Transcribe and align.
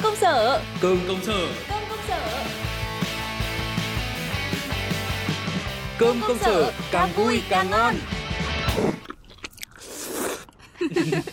sở. 0.00 0.60
Cơm 0.80 0.98
công 1.08 1.22
sở. 1.22 1.48
Cơm 1.68 1.80
công 1.88 1.98
sở. 2.08 2.44
Cơm 5.98 6.20
công 6.28 6.38
sở 6.38 6.72
càng 6.90 7.08
vui 7.16 7.42
càng 7.48 7.70
ngon. 7.70 7.94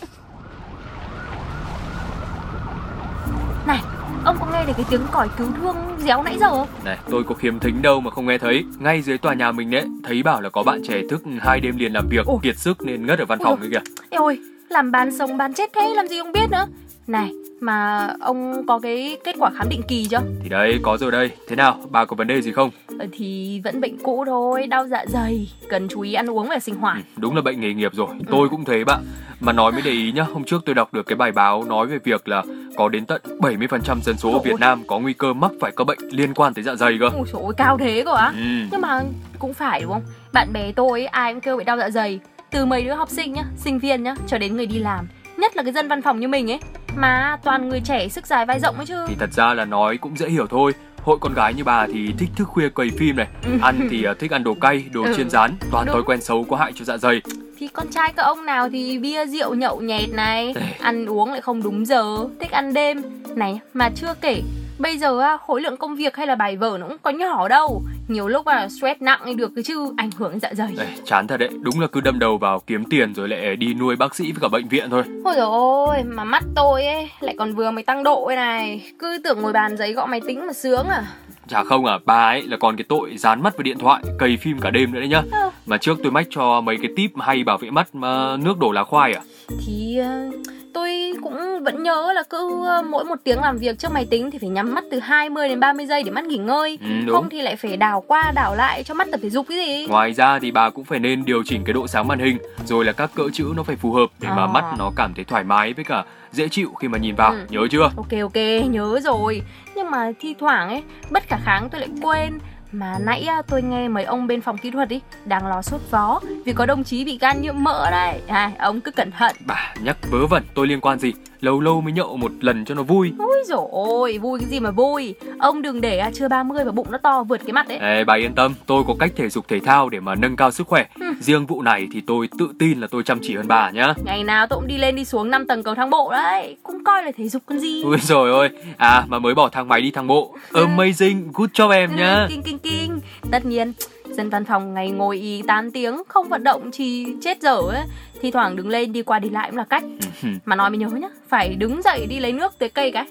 Này 3.66 3.80
Ông 4.24 4.36
có 4.40 4.46
nghe 4.52 4.64
được 4.66 4.72
cái 4.76 4.86
tiếng 4.90 5.00
còi 5.12 5.28
cứu 5.38 5.46
thương 5.60 5.76
réo 5.98 6.22
nãy 6.22 6.36
giờ 6.40 6.48
không? 6.50 6.68
Này 6.84 6.98
tôi 7.10 7.24
có 7.24 7.34
khiếm 7.34 7.58
thính 7.58 7.82
đâu 7.82 8.00
mà 8.00 8.10
không 8.10 8.26
nghe 8.26 8.38
thấy. 8.38 8.64
Ngay 8.78 9.02
dưới 9.02 9.18
tòa 9.18 9.34
nhà 9.34 9.52
mình 9.52 9.70
đấy 9.70 9.84
Thấy 10.04 10.22
bảo 10.22 10.40
là 10.40 10.50
có 10.50 10.62
bạn 10.62 10.82
trẻ 10.88 11.00
thức 11.10 11.22
hai 11.40 11.60
đêm 11.60 11.76
liền 11.76 11.92
làm 11.92 12.08
việc 12.08 12.26
Ôi. 12.26 12.38
Kiệt 12.42 12.58
sức 12.58 12.82
nên 12.82 13.06
ngất 13.06 13.18
ở 13.18 13.24
văn 13.24 13.38
Ôi 13.38 13.44
phòng 13.44 13.60
ấy 13.60 13.70
kìa. 13.70 13.80
Ê 14.10 14.18
ôi 14.18 14.38
Làm 14.68 14.90
bán 14.90 15.18
sống 15.18 15.36
bán 15.36 15.54
chết 15.54 15.70
thế 15.74 15.92
làm 15.96 16.08
gì 16.08 16.18
ông 16.18 16.32
biết 16.32 16.50
nữa 16.50 16.66
Này 17.10 17.30
mà 17.60 18.08
ông 18.20 18.66
có 18.66 18.78
cái 18.78 19.16
kết 19.24 19.36
quả 19.38 19.50
khám 19.56 19.68
định 19.68 19.80
kỳ 19.88 20.06
chưa? 20.10 20.20
Thì 20.42 20.48
đấy 20.48 20.78
có 20.82 20.96
rồi 20.96 21.10
đây. 21.12 21.30
Thế 21.48 21.56
nào 21.56 21.78
bà 21.90 22.04
có 22.04 22.16
vấn 22.16 22.26
đề 22.26 22.40
gì 22.42 22.52
không? 22.52 22.70
Ờ, 22.98 23.06
Thì 23.12 23.60
vẫn 23.64 23.80
bệnh 23.80 23.98
cũ 24.02 24.24
thôi 24.26 24.66
Đau 24.66 24.86
dạ 24.86 25.04
dày 25.08 25.48
Cần 25.68 25.88
chú 25.88 26.00
ý 26.00 26.14
ăn 26.14 26.30
uống 26.30 26.48
và 26.48 26.58
sinh 26.58 26.74
hoạt. 26.74 26.96
Ừ, 26.96 27.02
Đúng 27.16 27.36
là 27.36 27.42
bệnh 27.42 27.60
nghề 27.60 27.74
nghiệp 27.74 27.92
rồi. 27.94 28.08
Tôi 28.30 28.48
cũng 28.48 28.64
thế 28.64 28.84
bạn. 28.84 29.00
Mà 29.40 29.52
nói 29.52 29.72
mới 29.72 29.82
để 29.84 29.90
ý 29.90 30.12
nhá 30.12 30.22
Hôm 30.22 30.44
trước 30.44 30.62
tôi 30.66 30.74
đọc 30.74 30.94
được 30.94 31.06
cái 31.06 31.16
bài 31.16 31.32
báo 31.32 31.64
nói 31.64 31.86
về 31.86 31.98
việc 32.04 32.28
là 32.28 32.42
Có 32.76 32.88
đến 32.88 33.06
tận 33.06 33.22
70% 33.38 34.00
dân 34.02 34.16
số 34.16 34.28
ở 34.30 34.34
Ôi. 34.34 34.42
Việt 34.44 34.60
Nam 34.60 34.82
Có 34.86 34.98
nguy 34.98 35.12
cơ 35.12 35.32
mắc 35.32 35.50
phải 35.60 35.72
các 35.76 35.84
bệnh 35.86 35.98
liên 36.10 36.34
quan 36.34 36.54
tới 36.54 36.64
dạ 36.64 36.74
dày 36.74 36.96
cơ. 37.00 37.06
Ôi 37.16 37.26
trời 37.32 37.42
ơi, 37.42 37.52
cao 37.56 37.78
thế 37.80 38.02
cơ 38.04 38.14
á. 38.14 38.32
Ừ. 38.36 38.66
Nhưng 38.72 38.80
mà 38.80 39.02
cũng 39.38 39.54
phải 39.54 39.80
đúng 39.80 39.92
không? 39.92 40.02
Bạn 40.32 40.52
bè 40.52 40.72
tôi 40.72 41.06
ai 41.06 41.32
cũng 41.32 41.40
kêu 41.40 41.56
bị 41.56 41.64
đau 41.64 41.76
dạ 41.78 41.90
dày. 41.90 42.20
Từ 42.50 42.66
mấy 42.66 42.84
đứa 42.84 42.94
học 42.94 43.08
sinh 43.10 43.32
nhá, 43.32 43.44
sinh 43.56 43.78
viên 43.78 44.02
nhá 44.02 44.14
Cho 44.26 44.38
đến 44.38 44.56
người 44.56 44.66
đi 44.66 44.78
làm. 44.78 45.08
Nhất 45.36 45.56
là 45.56 45.62
cái 45.62 45.72
dân 45.72 45.88
văn 45.88 46.02
phòng 46.02 46.20
như 46.20 46.28
mình 46.28 46.50
ấy 46.50 46.58
Mà 46.96 47.36
toàn 47.44 47.68
người 47.68 47.80
trẻ 47.80 48.08
sức 48.08 48.26
dài 48.26 48.46
vai 48.46 48.60
rộng 48.60 48.76
ấy 48.76 48.86
chứ 48.86 48.94
Thì 49.08 49.14
thật 49.18 49.32
ra 49.32 49.54
là 49.54 49.64
nói 49.64 49.96
cũng 49.96 50.16
dễ 50.16 50.28
hiểu 50.28 50.46
thôi 50.46 50.72
Hội 51.02 51.18
con 51.20 51.34
gái 51.34 51.54
như 51.54 51.64
bà 51.64 51.86
thì 51.86 52.14
thích 52.18 52.28
thức 52.36 52.44
khuya 52.48 52.68
quầy 52.68 52.90
phim 52.98 53.16
này 53.16 53.28
Ăn 53.62 53.88
thì 53.90 54.04
à, 54.04 54.14
thích 54.18 54.30
ăn 54.30 54.44
đồ 54.44 54.54
cay, 54.54 54.84
đồ 54.92 55.02
Ừ. 55.04 55.12
chiên 55.16 55.30
rán 55.30 55.50
Toàn 55.70 55.86
Đúng. 55.86 55.92
thói 55.94 56.02
quen 56.02 56.20
xấu 56.20 56.44
có 56.44 56.56
hại 56.56 56.72
cho 56.74 56.84
dạ 56.84 56.96
dày 56.96 57.20
Thì 57.58 57.68
con 57.68 57.86
trai 57.90 58.12
các 58.16 58.22
ông 58.22 58.46
nào 58.46 58.68
thì 58.70 58.98
bia 58.98 59.26
rượu 59.26 59.54
nhậu 59.54 59.80
nhẹt 59.80 60.10
này. 60.12 60.54
Ăn 60.80 61.06
uống 61.06 61.30
lại 61.32 61.40
không 61.40 61.62
đúng 61.62 61.86
giờ 61.86 62.16
Thích 62.40 62.50
ăn 62.50 62.74
đêm 62.74 63.02
Này 63.36 63.60
mà 63.74 63.90
chưa 63.94 64.14
kể 64.20 64.42
Bây 64.80 64.98
giờ 64.98 65.20
á, 65.20 65.36
khối 65.46 65.60
lượng 65.60 65.76
công 65.76 65.96
việc 65.96 66.16
hay 66.16 66.26
là 66.26 66.34
bài 66.34 66.56
vở 66.56 66.78
nó 66.80 66.88
cũng 66.88 66.96
có 67.02 67.10
nhỏ 67.10 67.48
đâu. 67.48 67.82
Nhiều 68.08 68.28
lúc 68.28 68.46
là 68.46 68.68
stress 68.68 69.02
nặng 69.02 69.36
được 69.36 69.50
cái 69.56 69.64
chứ 69.64 69.92
Ảnh 69.96 70.10
hưởng 70.16 70.38
dạ 70.40 70.50
dày. 70.54 70.68
Đây, 70.76 70.86
chán 71.04 71.26
thật 71.26 71.36
đấy, 71.36 71.48
đúng 71.60 71.80
là 71.80 71.86
cứ 71.86 72.00
đâm 72.00 72.18
đầu 72.18 72.38
vào 72.38 72.60
kiếm 72.66 72.84
tiền 72.90 73.14
rồi 73.14 73.28
lại 73.28 73.56
đi 73.56 73.74
nuôi 73.74 73.96
bác 73.96 74.14
sĩ 74.14 74.32
với 74.32 74.40
cả 74.40 74.48
bệnh 74.48 74.68
viện 74.68 74.90
thôi. 74.90 75.02
Ôi 75.24 75.34
dồi 75.36 75.46
ôi, 75.46 76.02
mà 76.06 76.24
mắt 76.24 76.42
tôi 76.54 76.84
ấy 76.84 77.10
lại 77.20 77.34
còn 77.38 77.54
vừa 77.54 77.70
mới 77.70 77.84
tăng 77.84 78.02
độ 78.02 78.24
ấy 78.24 78.36
này. 78.36 78.92
Cứ 78.98 79.18
tưởng 79.24 79.42
ngồi 79.42 79.52
bàn 79.52 79.76
giấy 79.76 79.92
gõ 79.92 80.06
máy 80.06 80.20
tính 80.26 80.46
mà 80.46 80.52
sướng 80.52 80.86
à. 80.88 81.02
Chả 81.48 81.64
không 81.64 81.86
à, 81.86 81.98
bà 82.04 82.28
ấy 82.28 82.42
là 82.42 82.56
còn 82.56 82.76
cái 82.76 82.84
tội 82.88 83.16
dán 83.16 83.42
mắt 83.42 83.56
vào 83.56 83.62
điện 83.62 83.78
thoại, 83.78 84.02
cày 84.18 84.36
phim 84.36 84.58
cả 84.58 84.70
đêm 84.70 84.92
nữa 84.92 85.00
đấy 85.00 85.08
nhá. 85.08 85.22
Ờ. 85.32 85.50
Mà 85.66 85.76
trước 85.76 85.98
tôi 86.02 86.12
mách 86.12 86.26
cho 86.30 86.60
mấy 86.60 86.76
cái 86.82 86.90
tip 86.96 87.10
hay 87.18 87.44
bảo 87.44 87.58
vệ 87.58 87.70
mắt 87.70 87.94
mà 87.94 88.36
nước 88.36 88.58
đổ 88.58 88.72
lá 88.72 88.84
khoai 88.84 89.12
à. 89.12 89.20
Thì 89.66 89.98
ờ, 89.98 90.30
tôi 90.74 91.12
cũng 91.22 91.64
vẫn 91.64 91.82
nhớ 91.82 92.12
là 92.14 92.22
cứ 92.30 92.66
ờ, 92.66 92.82
mỗi 92.82 93.04
một 93.04 93.14
tiếng 93.24 93.40
làm 93.40 93.56
việc 93.58 93.78
trước 93.78 93.92
máy 93.92 94.06
tính 94.10 94.30
thì 94.30 94.38
phải 94.38 94.48
nhắm 94.50 94.74
mắt 94.74 94.84
từ 94.90 94.98
20 95.00 95.48
đến 95.48 95.60
30 95.60 95.86
giây 95.86 96.02
để 96.02 96.10
mắt 96.10 96.24
nghỉ 96.24 96.36
ngơi 96.36 96.78
Ừ, 96.82 96.86
đúng. 97.06 97.14
Không 97.16 97.28
thì 97.30 97.42
lại 97.42 97.56
phải 97.56 97.76
đảo 97.76 98.04
qua 98.06 98.32
đảo 98.32 98.54
lại 98.54 98.82
cho 98.84 98.94
mắt 98.94 99.08
tập 99.12 99.20
thể 99.22 99.30
dục 99.30 99.46
cái 99.48 99.58
gì 99.58 99.86
Ngoài 99.86 100.12
ra 100.12 100.38
thì 100.38 100.50
bà 100.50 100.70
cũng 100.70 100.84
phải 100.84 100.98
nên 100.98 101.24
điều 101.24 101.42
chỉnh 101.46 101.64
cái 101.64 101.72
độ 101.72 101.86
sáng 101.86 102.08
màn 102.08 102.18
hình 102.18 102.38
Rồi 102.64 102.84
là 102.84 102.92
các 102.92 103.10
cỡ 103.14 103.22
chữ 103.32 103.52
nó 103.56 103.62
phải 103.62 103.76
phù 103.76 103.92
hợp 103.92 104.06
để 104.20 104.28
mà 104.28 104.42
À. 104.42 104.46
mắt 104.46 104.64
nó 104.78 104.90
cảm 104.96 105.14
thấy 105.14 105.24
thoải 105.24 105.44
mái 105.44 105.72
với 105.72 105.84
cả 105.84 106.04
dễ 106.32 106.48
chịu 106.48 106.72
khi 106.80 106.88
mà 106.88 106.98
nhìn 106.98 107.14
vào, 107.14 107.32
Ừ. 107.32 107.38
nhớ 107.48 107.60
chưa? 107.70 107.90
Ok 107.96 108.12
ok, 108.22 108.36
nhớ 108.70 109.00
rồi 109.02 109.42
Nhưng 109.74 109.90
mà 109.90 110.12
thi 110.20 110.34
thoảng 110.38 110.68
ấy, 110.68 110.82
bất 111.10 111.22
khả 111.28 111.36
kháng 111.44 111.68
tôi 111.70 111.80
lại 111.80 111.90
quên 112.02 112.38
mà 112.72 112.98
nãy 112.98 113.24
á, 113.24 113.42
tôi 113.46 113.62
nghe 113.62 113.88
mấy 113.88 114.04
ông 114.04 114.26
bên 114.26 114.40
phòng 114.40 114.58
kỹ 114.58 114.70
thuật 114.70 114.88
ý 114.88 115.00
đang 115.24 115.46
lo 115.46 115.62
sốt 115.62 115.80
vó 115.90 116.20
vì 116.44 116.52
có 116.52 116.66
đồng 116.66 116.84
chí 116.84 117.04
bị 117.04 117.18
gan 117.18 117.42
nhiễm 117.42 117.54
mỡ 117.58 117.90
đấy. 117.90 118.20
À, 118.28 118.52
ông 118.58 118.80
cứ 118.80 118.90
cẩn 118.90 119.10
thận. 119.10 119.36
Bà 119.46 119.74
nhắc 119.82 119.96
vớ 120.10 120.26
vẩn 120.26 120.42
tôi 120.54 120.66
liên 120.66 120.80
quan 120.80 120.98
gì 120.98 121.12
Lâu 121.40 121.60
lâu 121.60 121.80
mới 121.80 121.92
nhậu 121.92 122.16
một 122.16 122.32
lần 122.40 122.64
cho 122.64 122.74
nó 122.74 122.82
vui 122.82 123.12
Ôi 123.18 123.42
dồi 123.46 123.68
ôi, 123.70 124.18
vui 124.18 124.40
cái 124.40 124.48
gì 124.48 124.60
mà 124.60 124.70
vui. 124.70 125.14
Ông 125.38 125.62
đừng 125.62 125.80
để 125.80 125.98
à, 125.98 126.10
chưa 126.14 126.28
30 126.28 126.64
và 126.64 126.72
bụng 126.72 126.86
nó 126.90 126.98
to 126.98 127.22
vượt 127.22 127.40
cái 127.46 127.52
mặt 127.52 127.68
đấy. 127.68 127.78
Ê, 127.78 128.04
bà 128.04 128.14
yên 128.14 128.34
tâm, 128.34 128.54
tôi 128.66 128.84
có 128.86 128.94
cách 128.98 129.12
thể 129.16 129.28
dục 129.28 129.48
thể 129.48 129.60
thao 129.60 129.88
để 129.88 130.00
mà 130.00 130.14
nâng 130.14 130.36
cao 130.36 130.50
sức 130.50 130.66
khỏe. 130.66 130.86
Ừ. 131.00 131.06
Riêng 131.20 131.46
vụ 131.46 131.62
này 131.62 131.88
thì 131.92 132.00
tôi 132.00 132.28
tự 132.38 132.52
tin 132.58 132.80
là 132.80 132.86
tôi 132.90 133.02
chăm 133.02 133.18
chỉ 133.22 133.36
hơn 133.36 133.48
bà 133.48 133.70
nhá. 133.70 133.94
Ngày 134.04 134.24
nào 134.24 134.46
tôi 134.46 134.58
cũng 134.58 134.68
đi 134.68 134.78
lên 134.78 134.96
đi 134.96 135.04
xuống 135.04 135.30
5 135.30 135.46
tầng 135.46 135.62
cầu 135.62 135.74
thang 135.74 135.90
bộ 135.90 136.10
đấy. 136.12 136.56
Cũng 136.62 136.84
coi 136.84 137.02
là 137.02 137.10
thể 137.16 137.28
dục 137.28 137.42
con 137.46 137.58
gì. 137.58 137.82
Ui 137.82 137.98
rồi 137.98 138.30
ôi, 138.30 138.48
à 138.76 139.04
mà 139.08 139.18
mới 139.18 139.34
bỏ 139.34 139.48
thang 139.48 139.68
máy 139.68 139.80
đi 139.80 139.90
thang 139.90 140.06
bộ. 140.06 140.34
Amazing, 140.52 141.22
good 141.34 141.50
job 141.50 141.70
em 141.70 141.96
nhá. 141.96 142.14
Ừ, 142.14 142.26
kinh 142.28 142.42
kinh 142.42 142.58
kinh. 142.58 143.00
Tất 143.30 143.44
nhiên, 143.46 143.72
dân 144.04 144.30
văn 144.30 144.44
phòng 144.44 144.74
ngày 144.74 144.90
ngồi 144.90 145.18
y 145.18 145.42
8 145.42 145.70
tiếng 145.70 146.02
không 146.08 146.28
vận 146.28 146.44
động 146.44 146.70
thì 146.72 147.06
chết 147.22 147.42
dở 147.42 147.56
ấy. 147.56 147.86
Thi 148.22 148.30
thoảng 148.30 148.56
đứng 148.56 148.68
lên 148.68 148.92
đi 148.92 149.02
qua 149.02 149.18
đi 149.18 149.30
lại 149.30 149.50
cũng 149.50 149.58
là 149.58 149.64
cách. 149.64 149.82
Ừ. 150.22 150.28
Mà 150.44 150.56
nói 150.56 150.70
mới 150.70 150.78
nhớ 150.78 150.88
nhá, 150.88 151.08
phải 151.30 151.54
đứng 151.54 151.82
dậy 151.82 152.06
đi 152.06 152.20
lấy 152.20 152.32
nước 152.32 152.58
tới 152.58 152.68
cây 152.68 152.92
cái. 152.92 153.06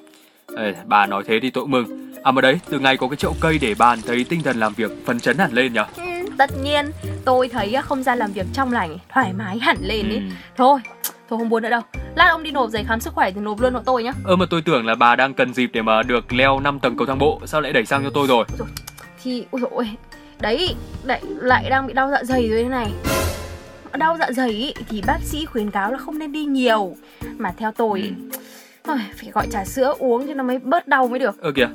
Ê, 0.58 0.74
bà 0.86 1.06
nói 1.06 1.24
thế 1.28 1.40
thì 1.42 1.50
tôi 1.50 1.68
mừng. 1.68 2.14
À 2.24 2.32
mà 2.32 2.42
đấy, 2.42 2.60
từ 2.70 2.80
ngày 2.80 2.98
có 2.98 3.08
cái 3.08 3.18
chậu 3.18 3.36
cây 3.40 3.58
để 3.62 3.76
bàn 3.76 4.00
thấy 4.08 4.26
tinh 4.30 4.42
thần 4.44 4.60
làm 4.60 4.74
việc 4.74 4.92
phấn 5.06 5.20
chấn 5.20 5.38
hẳn 5.38 5.52
lên 5.54 5.74
nhở. 5.74 5.86
Ừ, 5.98 6.04
tất 6.38 6.50
nhiên, 6.64 6.92
tôi 7.26 7.48
thấy 7.48 7.74
á, 7.74 7.82
không 7.82 8.04
gian 8.04 8.18
làm 8.18 8.32
việc 8.32 8.46
trong 8.54 8.72
lành, 8.72 8.98
thoải 9.14 9.34
mái 9.34 9.60
hẳn 9.60 9.78
lên 9.82 10.10
ý. 10.10 10.16
Ừ. 10.16 10.22
Thôi, 10.58 10.80
thôi 11.04 11.40
không 11.40 11.50
buồn 11.50 11.64
nữa 11.64 11.70
đâu. 11.70 11.82
Lát 12.16 12.28
ông 12.30 12.44
đi 12.44 12.52
nộp 12.52 12.70
giấy 12.70 12.84
khám 12.88 13.00
sức 13.00 13.14
khỏe 13.14 13.32
thì 13.32 13.42
nộp 13.42 13.62
luôn 13.62 13.74
hộ 13.74 13.80
tôi 13.86 14.04
nhá. 14.04 14.12
Ơ 14.26 14.36
mà 14.36 14.46
tôi 14.50 14.62
tưởng 14.62 14.86
là 14.86 14.96
bà 14.96 15.16
đang 15.16 15.34
cần 15.34 15.54
dịp 15.54 15.70
để 15.74 15.82
mà 15.82 16.04
được 16.04 16.34
leo 16.34 16.60
5 16.60 16.80
tầng 16.80 16.98
cầu 16.98 17.08
thang 17.08 17.20
bộ, 17.20 17.42
sao 17.46 17.62
lại 17.62 17.74
đẩy 17.74 17.86
sang 17.86 18.04
cho 18.04 18.10
tôi 18.14 18.28
rồi? 18.28 18.46
Thì, 19.24 19.46
ôi 19.52 19.62
dồi 19.62 19.70
ôi, 19.74 19.90
đấy, 20.40 20.76
lại, 21.04 21.22
lại 21.42 21.70
đang 21.70 21.88
bị 21.88 21.94
đau 21.94 22.10
dạ 22.12 22.24
dày 22.24 22.50
rồi 22.50 22.64
thế 22.64 22.70
này. 22.70 22.88
Đau 23.98 24.18
dạ 24.20 24.32
dày 24.32 24.50
ý, 24.50 24.74
thì 24.90 25.02
bác 25.08 25.18
sĩ 25.24 25.46
khuyến 25.46 25.72
cáo 25.72 25.92
là 25.92 25.98
không 25.98 26.20
nên 26.20 26.32
đi 26.32 26.46
nhiều. 26.46 26.96
Mà 27.38 27.54
theo 27.58 27.72
tôi 27.72 28.02
ý, 28.02 28.12
ôi, 28.84 28.98
phải 29.16 29.32
gọi 29.32 29.48
trà 29.52 29.66
sữa 29.66 29.94
uống 30.00 30.28
cho 30.28 30.34
nó 30.34 30.44
mới 30.44 30.60
bớt 30.60 30.88
đau 30.88 31.08
mới 31.08 31.20
được. 31.20 31.42
Ơ 31.42 31.52
kìa, 31.56 31.68